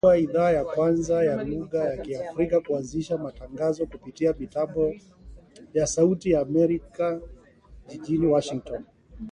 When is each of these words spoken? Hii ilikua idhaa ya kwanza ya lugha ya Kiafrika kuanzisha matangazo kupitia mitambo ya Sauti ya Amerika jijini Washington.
Hii 0.03 0.07
ilikua 0.09 0.29
idhaa 0.31 0.51
ya 0.51 0.65
kwanza 0.65 1.23
ya 1.23 1.43
lugha 1.43 1.79
ya 1.79 1.97
Kiafrika 1.97 2.61
kuanzisha 2.61 3.17
matangazo 3.17 3.85
kupitia 3.85 4.33
mitambo 4.39 4.93
ya 5.73 5.87
Sauti 5.87 6.31
ya 6.31 6.41
Amerika 6.41 7.21
jijini 7.87 8.27
Washington. 8.27 8.83